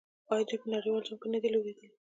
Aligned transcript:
آیا 0.31 0.43
دوی 0.47 0.57
په 0.61 0.67
نړیوال 0.75 1.03
جام 1.07 1.17
کې 1.21 1.27
نه 1.33 1.39
دي 1.41 1.49
لوبېدلي؟ 1.53 1.87